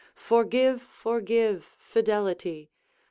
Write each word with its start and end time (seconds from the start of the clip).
Forgive, 0.15 0.81
forgive, 0.81 1.75
Fidelity! 1.77 2.71